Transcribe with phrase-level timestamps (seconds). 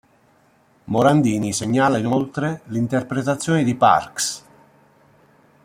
[0.85, 4.45] Morandini segnala inoltre l'interpretazione di Parks.